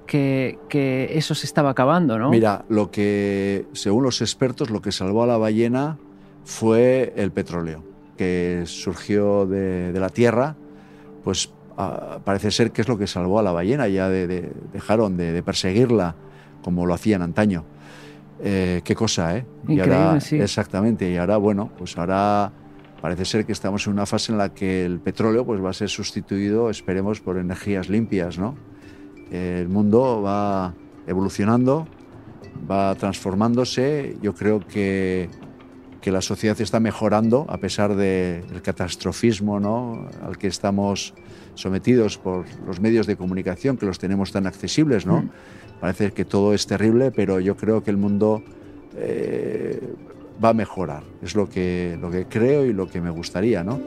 [0.06, 2.28] que, que eso se estaba acabando, ¿no?
[2.30, 5.96] Mira, lo que, según los expertos, lo que salvó a la ballena
[6.44, 7.82] fue el petróleo,
[8.18, 10.54] que surgió de, de la tierra,
[11.24, 14.52] pues ah, parece ser que es lo que salvó a la ballena, ya de- de-
[14.72, 16.14] dejaron de, de perseguirla
[16.62, 17.64] como lo hacían antaño.
[18.40, 19.46] Eh, qué cosa, ¿eh?
[19.68, 20.36] Y Increíble, ahora- sí.
[20.40, 22.52] Exactamente, y ahora, bueno, pues ahora
[23.00, 25.72] parece ser que estamos en una fase en la que el petróleo pues, va a
[25.72, 28.56] ser sustituido, esperemos, por energías limpias, ¿no?
[29.30, 30.74] El mundo va
[31.06, 31.86] evolucionando,
[32.70, 34.16] va transformándose.
[34.22, 35.28] Yo creo que,
[36.00, 40.08] que la sociedad está mejorando a pesar del catastrofismo ¿no?
[40.24, 41.12] al que estamos
[41.56, 45.06] sometidos por los medios de comunicación, que los tenemos tan accesibles.
[45.06, 45.22] ¿no?
[45.22, 45.30] Mm.
[45.80, 48.42] Parece que todo es terrible, pero yo creo que el mundo
[48.96, 49.80] eh,
[50.42, 51.02] va a mejorar.
[51.22, 53.64] Es lo que, lo que creo y lo que me gustaría.
[53.64, 53.80] ¿no?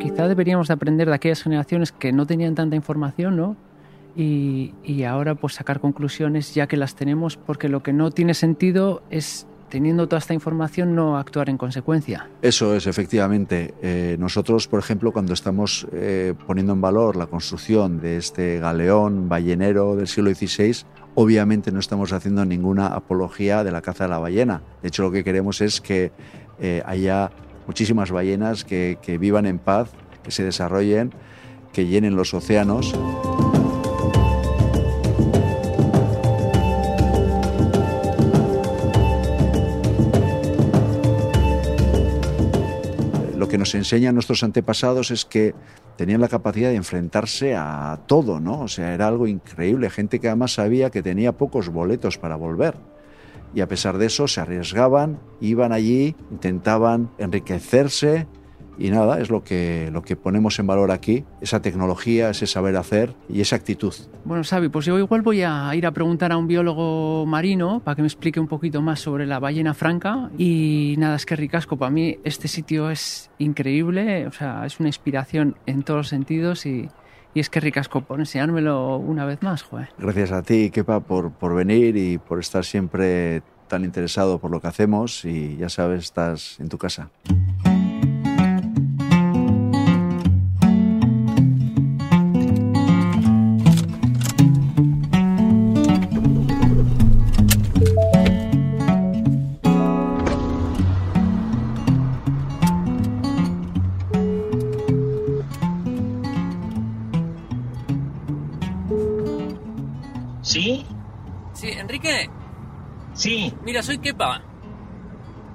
[0.00, 3.67] Quizá deberíamos de aprender de aquellas generaciones que no tenían tanta información, ¿no?
[4.18, 8.34] Y, y ahora pues sacar conclusiones ya que las tenemos, porque lo que no tiene
[8.34, 12.28] sentido es, teniendo toda esta información, no actuar en consecuencia.
[12.42, 13.74] Eso es, efectivamente.
[13.80, 19.28] Eh, nosotros, por ejemplo, cuando estamos eh, poniendo en valor la construcción de este galeón
[19.28, 24.18] ballenero del siglo XVI, obviamente no estamos haciendo ninguna apología de la caza de la
[24.18, 24.62] ballena.
[24.82, 26.10] De hecho, lo que queremos es que
[26.60, 27.30] eh, haya
[27.66, 29.90] muchísimas ballenas que, que vivan en paz,
[30.22, 31.12] que se desarrollen,
[31.72, 32.94] que llenen los océanos.
[43.68, 45.54] Nos enseñan nuestros antepasados es que
[45.98, 48.62] tenían la capacidad de enfrentarse a todo, ¿no?
[48.62, 52.76] O sea, era algo increíble, gente que además sabía que tenía pocos boletos para volver.
[53.54, 58.26] Y a pesar de eso se arriesgaban, iban allí, intentaban enriquecerse
[58.78, 62.76] y nada, es lo que, lo que ponemos en valor aquí, esa tecnología, ese saber
[62.76, 63.92] hacer y esa actitud.
[64.24, 67.96] Bueno, Xavi, pues yo igual voy a ir a preguntar a un biólogo marino para
[67.96, 70.30] que me explique un poquito más sobre la ballena franca.
[70.38, 74.88] Y nada, es que ricasco, para mí este sitio es increíble, o sea, es una
[74.88, 76.88] inspiración en todos los sentidos y,
[77.34, 79.88] y es que ricasco por enseñármelo una vez más, joder.
[79.98, 84.60] Gracias a ti, Kepa, por, por venir y por estar siempre tan interesado por lo
[84.60, 87.10] que hacemos y ya sabes, estás en tu casa.
[113.68, 114.40] Mira, soy Kepa.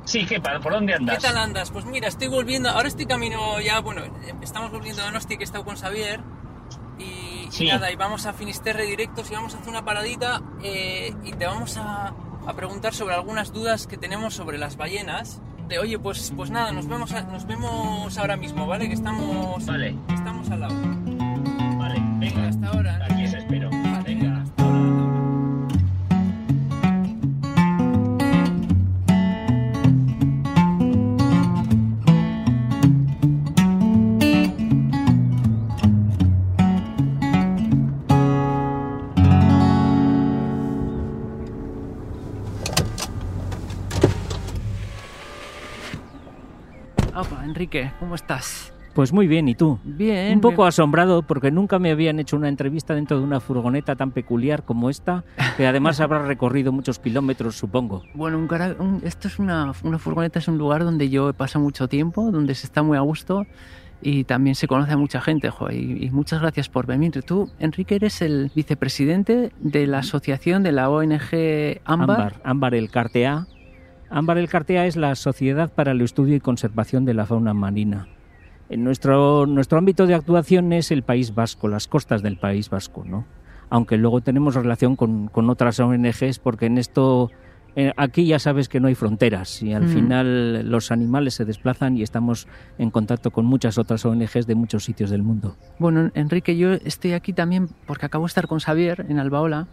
[0.06, 0.60] sí, ¿qué pasa?
[0.60, 1.18] ¿Por dónde andas?
[1.18, 1.72] ¿Qué tal andas?
[1.72, 4.02] Pues mira, estoy volviendo, ahora estoy camino ya, bueno,
[4.42, 6.20] estamos volviendo a Donosti que he estado con Xavier
[7.00, 7.04] y,
[7.48, 7.68] y Sí.
[7.68, 11.46] nada, y vamos a Finisterre directos y vamos a hacer una paradita eh, y te
[11.48, 12.14] vamos a,
[12.48, 15.42] a preguntar sobre algunas dudas que tenemos sobre las ballenas.
[15.68, 18.88] De, oye, pues, pues nada, nos vemos, a- nos vemos ahora mismo, ¿vale?
[18.90, 19.96] Que estamos, Vale.
[20.14, 20.76] estamos al lado.
[21.78, 23.00] Vale, venga, Hasta ahora.
[23.10, 23.23] Aquí
[47.64, 48.74] Enrique, ¿cómo estás?
[48.94, 49.80] Pues muy bien, ¿y tú?
[49.86, 50.34] Bien.
[50.34, 50.68] Un poco bien.
[50.68, 54.90] asombrado porque nunca me habían hecho una entrevista dentro de una furgoneta tan peculiar como
[54.90, 55.24] esta,
[55.56, 58.04] que además habrá recorrido muchos kilómetros, supongo.
[58.16, 61.34] Bueno, un cara- un- esto es una, una furgoneta, es un lugar donde yo he
[61.34, 63.46] pasado mucho tiempo, donde se está muy a gusto
[64.02, 67.24] y también se conoce a mucha gente, jo, y, y muchas gracias por venir.
[67.26, 72.10] Tú, Enrique, eres el vicepresidente de la asociación de la ONG Ámbar.
[72.20, 73.48] Ámbar, Ámbar el Cartea.
[74.16, 78.08] Ámbar el Cartea es la Sociedad para el Estudio y Conservación de la Fauna Marina.
[78.70, 83.04] En nuestro, nuestro ámbito de actuación es el País Vasco, las costas del País Vasco,
[83.06, 83.26] ¿no?
[83.72, 87.32] Aunque luego tenemos relación con, con otras ONGs porque en esto,
[87.76, 89.90] eh, aquí ya sabes que no hay fronteras y al Mm.
[89.90, 92.48] final los animales se desplazan y estamos
[92.78, 95.56] en contacto con muchas otras ONGs de muchos sitios del mundo.
[95.80, 99.66] Bueno, Enrique, yo estoy aquí también porque acabo de estar con Xavier en Albaola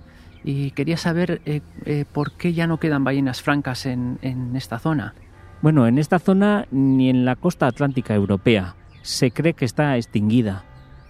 [0.44, 4.79] y quería saber eh, eh, por qué ya no quedan ballenas francas en, en esta
[4.79, 5.14] zona.
[5.62, 10.64] Bueno, en esta zona ni en la costa atlántica europea se cree que está extinguida.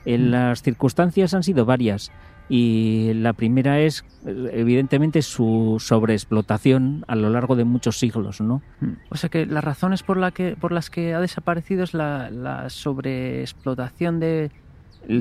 [0.05, 0.31] En Mm.
[0.31, 2.11] las circunstancias han sido varias
[2.49, 8.62] y la primera es evidentemente su sobreexplotación a lo largo de muchos siglos, ¿no?
[8.81, 8.93] Mm.
[9.11, 12.29] O sea que las razones por, la que, por las que ha desaparecido es la,
[12.31, 14.51] la sobreexplotación de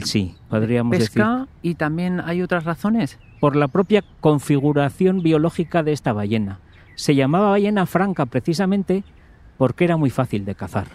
[0.04, 1.08] Sí, podríamos decir.
[1.10, 3.18] pesca y también hay otras razones.
[3.40, 6.60] Por la propia configuración biológica de esta ballena.
[6.96, 9.04] Se llamaba ballena franca precisamente
[9.58, 10.88] porque era muy fácil de cazar.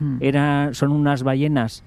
[0.00, 0.16] Mm.
[0.20, 1.84] Era, son unas ballenas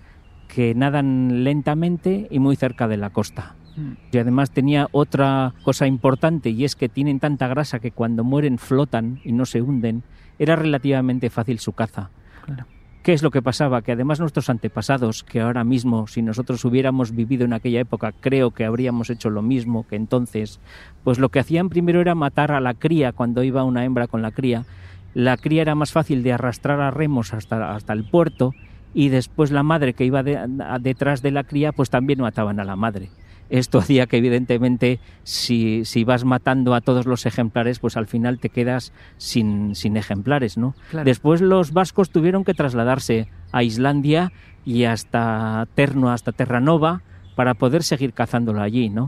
[0.48, 3.56] que nadan lentamente y muy cerca de la costa.
[3.76, 3.91] Mm.
[4.12, 8.58] Y además tenía otra cosa importante y es que tienen tanta grasa que cuando mueren
[8.58, 10.04] flotan y no se hunden.
[10.39, 12.10] Era relativamente fácil su caza.
[12.45, 12.65] Claro.
[13.04, 13.82] ¿Qué es lo que pasaba?
[13.82, 18.52] Que además nuestros antepasados, que ahora mismo, si nosotros hubiéramos vivido en aquella época, creo
[18.52, 20.60] que habríamos hecho lo mismo que entonces,
[21.06, 24.22] pues lo que hacían primero era matar a la cría cuando iba una hembra con
[24.22, 24.66] la cría.
[25.14, 28.54] La cría era más fácil de arrastrar a remos hasta, hasta el puerto
[28.94, 32.76] y después la madre que iba detrás de la cría, pues también mataban a la
[32.76, 33.10] madre.
[33.50, 38.39] Esto hacía que evidentemente si, si vas matando a todos los ejemplares, pues al final
[38.39, 40.76] te quedas sin, sin ejemplares, ¿no?
[40.91, 41.06] Claro.
[41.06, 44.32] Después los vascos tuvieron que trasladarse a Islandia
[44.66, 47.02] y hasta Terno, hasta Terranova,
[47.36, 49.08] para poder seguir cazándolo allí, ¿no?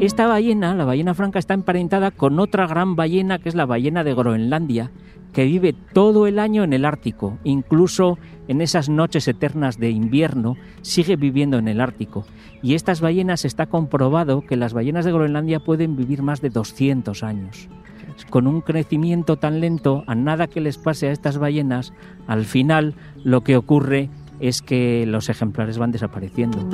[0.00, 4.02] Esta ballena, la ballena franca, está emparentada con otra gran ballena que es la ballena
[4.02, 4.90] de Groenlandia,
[5.34, 10.56] que vive todo el año en el Ártico, incluso en esas noches eternas de invierno,
[10.80, 12.24] sigue viviendo en el Ártico.
[12.62, 17.22] Y estas ballenas está comprobado que las ballenas de Groenlandia pueden vivir más de 200
[17.22, 17.68] años.
[18.30, 21.92] Con un crecimiento tan lento, a nada que les pase a estas ballenas,
[22.26, 24.08] al final lo que ocurre
[24.40, 26.66] es que los ejemplares van desapareciendo.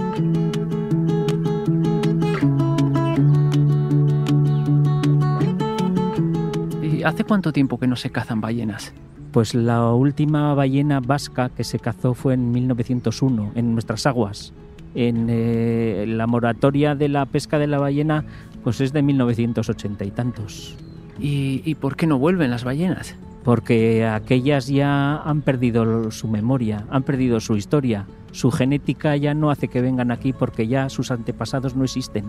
[7.06, 8.92] Hace cuánto tiempo que no se cazan ballenas?
[9.32, 14.52] Pues la última ballena vasca que se cazó fue en 1901, en nuestras aguas.
[14.94, 18.24] En eh, la moratoria de la pesca de la ballena,
[18.64, 20.76] pues es de 1980 y tantos.
[21.20, 23.14] ¿Y, y por qué no vuelven las ballenas?
[23.44, 28.06] Porque aquellas ya han perdido su memoria, han perdido su historia.
[28.32, 32.24] Su genética ya no hace que vengan aquí porque ya sus antepasados no existen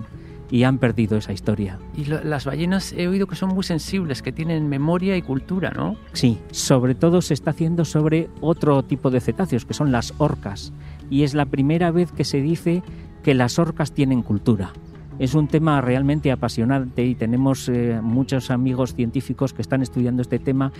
[0.49, 1.77] y han perdido esa historia.
[1.95, 5.71] Y lo- las ballenas he oído que son muy sensibles, que tienen memoria y cultura,
[5.75, 5.95] ¿no?
[6.13, 10.71] Sí, sobre todo se está haciendo sobre otro tipo de cetáceos, que son las orcas.
[11.09, 12.83] Y es la primera vez que se dice
[13.23, 14.71] que las orcas tienen cultura.
[15.19, 20.37] Es un tema realmente apasionante y tenemos eh, muchos amigos científicos que están estudiando este
[20.37, 20.71] tema.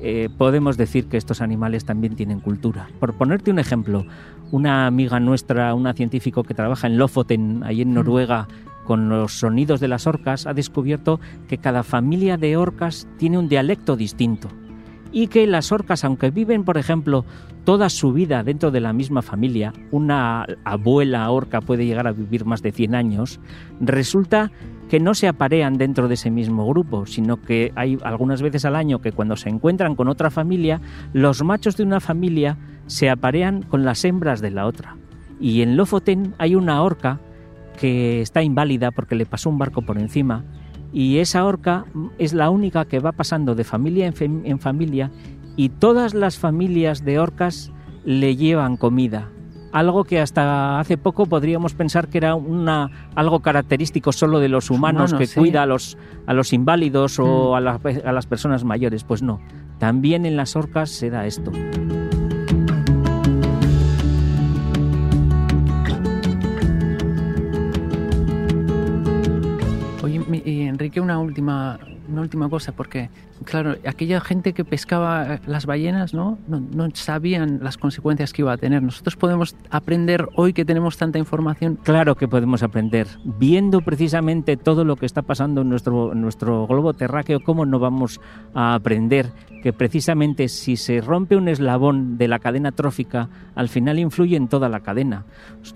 [0.00, 2.88] Eh, podemos decir que estos animales también tienen cultura.
[2.98, 4.06] Por ponerte un ejemplo,
[4.50, 8.48] una amiga nuestra, una científico que trabaja en Lofoten, ahí en Noruega,
[8.84, 13.48] con los sonidos de las orcas, ha descubierto que cada familia de orcas tiene un
[13.48, 14.48] dialecto distinto
[15.12, 17.24] y que las orcas, aunque viven, por ejemplo,
[17.64, 22.44] toda su vida dentro de la misma familia, una abuela orca puede llegar a vivir
[22.44, 23.38] más de 100 años,
[23.80, 24.50] resulta
[24.88, 28.76] que no se aparean dentro de ese mismo grupo, sino que hay algunas veces al
[28.76, 30.80] año que cuando se encuentran con otra familia,
[31.12, 34.96] los machos de una familia se aparean con las hembras de la otra.
[35.40, 37.20] Y en Lofoten hay una orca
[37.82, 40.44] que está inválida porque le pasó un barco por encima
[40.92, 41.84] y esa orca
[42.18, 45.10] es la única que va pasando de familia en, fam- en familia
[45.56, 47.72] y todas las familias de orcas
[48.04, 49.28] le llevan comida.
[49.72, 54.70] Algo que hasta hace poco podríamos pensar que era una, algo característico solo de los
[54.70, 55.40] humanos, humanos, que sí.
[55.40, 57.66] cuida a los, a los inválidos o Mm.
[57.68, 59.02] a, pe- a las personas mayores.
[59.02, 59.40] Pues no,
[59.78, 61.50] también en las orcas se da esto.
[70.34, 71.78] Y Enrique, una última,
[72.08, 73.10] una última cosa, porque,
[73.44, 76.38] claro, aquella gente que pescaba eh, las ballenas, ¿no?
[76.48, 76.88] ¿no?
[76.94, 78.82] Sabían las consecuencias que iba a tener.
[78.82, 81.78] Nosotros podemos aprender hoy que tenemos tanta información.
[81.82, 83.06] Claro que podemos aprender.
[83.24, 88.20] Viendo precisamente todo lo que está pasando en nuestro, nuestro globo terráqueo, ¿cómo no vamos
[88.54, 89.30] a aprender
[89.62, 94.48] que precisamente si se rompe un eslabón de la cadena trófica, al final influye en
[94.48, 95.24] toda la cadena?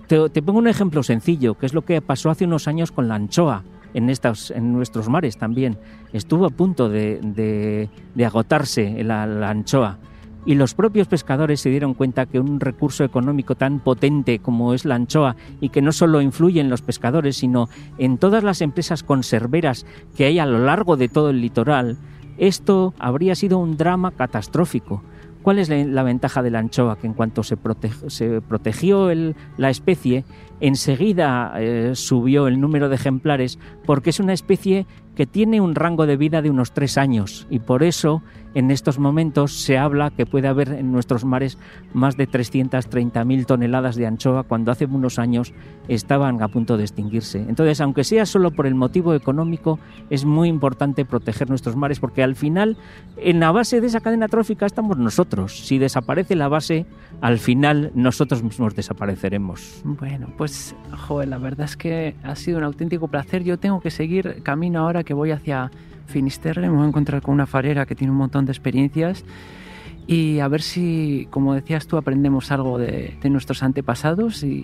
[0.07, 3.15] Te pongo un ejemplo sencillo, que es lo que pasó hace unos años con la
[3.15, 3.63] anchoa.
[3.93, 5.77] En, en nuestros mares también.
[6.13, 7.89] Estuvo a punto de,
[8.23, 9.97] agotarse la- anchoa.
[10.45, 14.85] Y los propios pescadores se dieron cuenta que un recurso económico tan potente como es
[14.85, 17.67] la anchoa y que no solo influye en los pescadores, sino
[17.97, 19.85] en todas las empresas conserveras
[20.15, 21.97] que hay a lo largo de todo el litoral,
[22.37, 25.03] esto habría sido un drama catastrófico.
[25.41, 26.97] ¿Cuál es la, ventaja de la anchoa?
[26.97, 27.57] Que en cuanto se,
[28.07, 29.09] se protegió
[29.57, 30.25] la especie,
[30.59, 34.85] enseguida eh, subió el número de ejemplares porque es una especie
[35.15, 38.21] que tiene un rango de vida de unos tres años y por eso
[38.53, 41.57] en estos momentos se habla que puede haber en nuestros mares
[41.93, 45.53] más de 330.000 toneladas de anchoa cuando hace unos años
[45.87, 47.39] estaban a punto de extinguirse.
[47.47, 49.79] Entonces, aunque sea solo por el motivo económico,
[50.09, 52.77] es muy importante proteger nuestros mares porque al final
[53.17, 55.67] en la base de esa cadena trófica estamos nosotros.
[55.67, 56.87] Si desaparece la base,
[57.21, 59.81] al final nosotros mismos desapareceremos.
[59.83, 60.46] Bueno, pues,
[61.07, 63.43] joder, la verdad es que ha sido un auténtico placer.
[63.43, 65.71] Yo tengo que seguir camino ahora que voy hacia
[66.05, 66.61] Finisterre.
[66.61, 69.23] Me voy a encontrar con una farera que tiene un montón de experiencias.
[70.07, 74.63] Y a ver si, como decías tú, aprendemos algo de, nuestros antepasados y,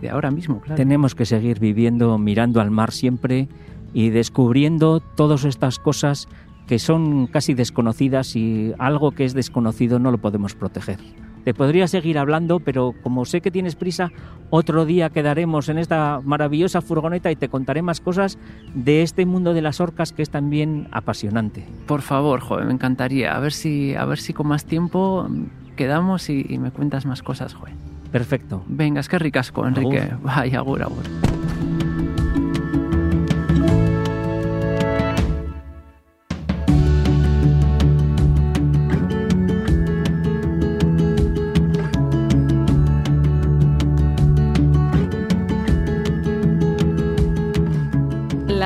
[0.00, 0.60] de ahora mismo.
[0.74, 3.48] Tenemos que seguir viviendo mirando al mar siempre
[3.94, 6.28] y descubriendo todas estas cosas
[6.66, 10.98] que son casi desconocidas y algo que es desconocido no lo podemos proteger.
[11.44, 14.10] Te podría seguir hablando, pero como sé que tienes prisa,
[14.50, 18.38] otro día quedaremos en esta maravillosa furgoneta y te contaré más cosas
[18.74, 21.66] de este mundo de las orcas que es también apasionante.
[21.86, 23.34] Por favor, joder, me encantaría.
[23.34, 27.06] A ver si, a ver si con más tiempo mm, quedamos y, y me cuentas
[27.06, 27.74] más cosas, joder.
[28.10, 28.62] Perfecto.
[28.66, 30.10] Venga, es que ricasco, Enrique.
[30.22, 31.04] Vaya, agur, agur.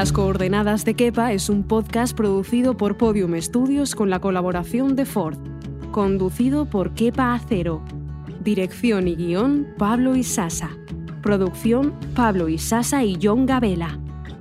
[0.05, 5.07] Las coordenadas de Kepa es un podcast producido por Podium Studios con la colaboración de
[5.07, 5.39] Ford,
[5.93, 7.83] conducido por Kepa Acero.
[8.43, 10.69] Dirección y guion Pablo Isasa.
[11.23, 13.99] Producción Pablo Isasa y John Gabela.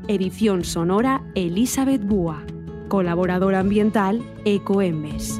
[0.09, 2.43] Edición sonora Elizabeth Búa.
[2.89, 5.39] Colaborador ambiental Ecoembes.